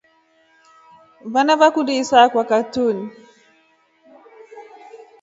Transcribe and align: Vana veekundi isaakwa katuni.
Vana 1.33 1.53
veekundi 1.61 1.93
isaakwa 2.03 2.43
katuni. 2.49 3.03